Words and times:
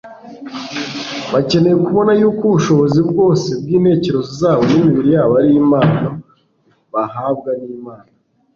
bakeneye 1.33 1.75
kubona 1.85 2.11
yuko 2.19 2.41
ubushobozi 2.47 2.99
bwose 3.09 3.49
bw'intekerezo 3.63 4.31
zabo 4.41 4.61
n'imibiri 4.67 5.09
yabo 5.15 5.33
ari 5.39 5.49
impano 5.61 6.09
bahabwa 6.93 7.51
n'imana 7.63 8.09